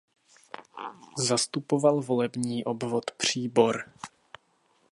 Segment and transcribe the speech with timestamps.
[1.17, 3.85] Zastupoval volební obvod Příbor.